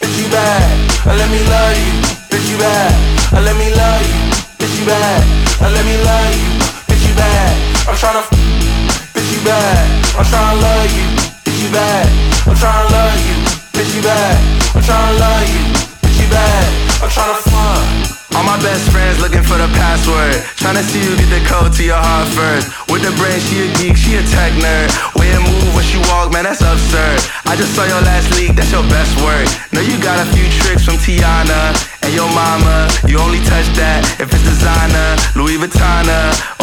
[0.00, 0.64] Bitch, you bad.
[1.04, 1.92] Uh, let me love you.
[2.32, 2.96] Bitch, you bad.
[3.36, 4.27] Uh, let me love you.
[4.68, 5.24] Bitch, you bad.
[5.62, 6.60] Uh, let me love you.
[6.84, 7.56] Bitch, you bad.
[7.88, 8.20] I'm tryna.
[9.16, 9.88] Bitch, you bad.
[10.14, 11.08] I'm tryna love you.
[11.42, 12.06] Bitch, you bad.
[12.46, 13.36] I'm tryna love you.
[13.72, 14.36] Bitch, you bad.
[14.76, 15.62] I'm tryna love you.
[16.04, 17.02] Bitch, you bad.
[17.02, 17.47] I'm tryna
[18.62, 20.34] best friends looking for the password.
[20.58, 22.70] Trying to see you get the code to your heart first.
[22.90, 24.88] With the brain, she a geek, she a tech nerd.
[25.18, 27.18] Way it move when she walk, man, that's absurd.
[27.46, 29.46] I just saw your last leak, that's your best work.
[29.72, 32.88] Know you got a few tricks from Tiana and your mama.
[33.06, 36.06] You only touch that if it's designer, Louis Vuitton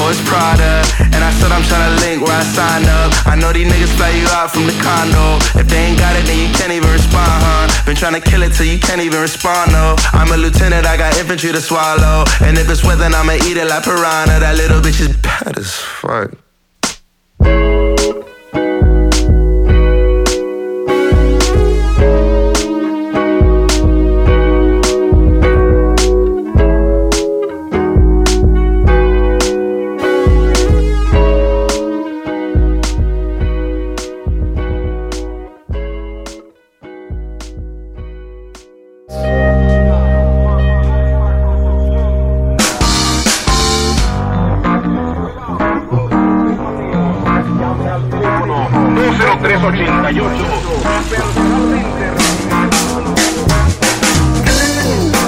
[0.09, 0.83] it's Prada.
[1.13, 3.11] And I said I'm tryna link where I sign up.
[3.25, 5.37] I know these niggas fly you out from the condo.
[5.59, 7.85] If they ain't got it, then you can't even respond, huh?
[7.85, 9.95] Been tryna kill it till you can't even respond, no.
[10.13, 12.25] I'm a lieutenant, I got infantry to swallow.
[12.41, 14.39] And if it's wet, I'ma eat it like piranha.
[14.39, 16.31] That little bitch is bad as fuck.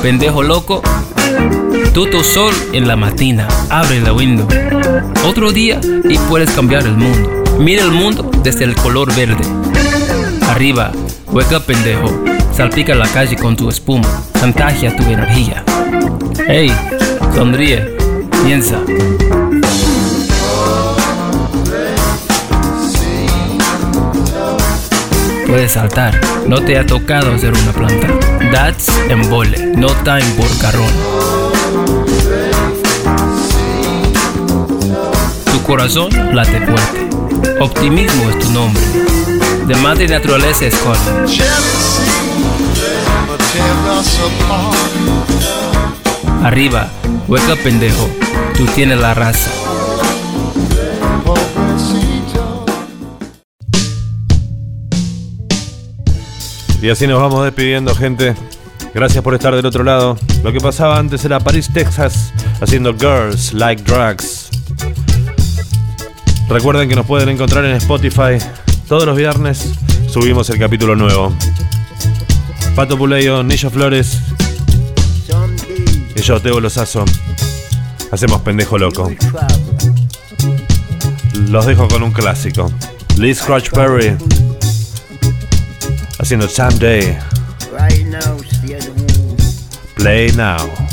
[0.08, 0.82] Pendejo loco,
[1.94, 4.48] tutto sol en la matina, abre la window.
[5.26, 7.44] Otro día y puedes cambiar el mundo.
[7.60, 9.44] Mira el mundo desde el color verde.
[10.48, 10.94] Arriba,
[11.30, 14.08] up pendejo, salpica la calle con tu espuma,
[14.40, 15.66] contagia tu energía.
[16.48, 16.72] Hey,
[17.36, 17.98] sonríe,
[18.46, 18.80] piensa.
[25.48, 28.08] Puedes saltar, no te ha tocado hacer una planta.
[28.52, 30.92] That's embole, no time por carrón.
[35.50, 37.08] Tu corazón late fuerte.
[37.62, 38.84] Optimismo es tu nombre.
[39.68, 41.00] De madre naturaleza escoge.
[46.44, 46.90] Arriba,
[47.30, 48.10] hueca pendejo,
[48.58, 49.67] tú tienes la raza.
[56.82, 58.36] Y así nos vamos despidiendo, gente.
[58.94, 60.18] Gracias por estar del otro lado.
[60.44, 64.50] Lo que pasaba antes era París, Texas, haciendo Girls Like Drugs.
[66.50, 68.38] Recuerden que nos pueden encontrar en Spotify.
[68.88, 69.72] Todos los viernes
[70.08, 71.34] subimos el capítulo nuevo.
[72.76, 74.20] Pato Puleyo, Nillo Flores
[76.16, 77.06] y yo, Teo Lozazo.
[78.12, 79.12] Hacemos pendejo loco.
[81.50, 82.72] Los dejo con un clásico.
[83.18, 84.16] Lee Scratch Perry
[86.20, 87.18] haciendo Someday.
[87.72, 88.38] Right now.
[89.96, 90.87] Play now.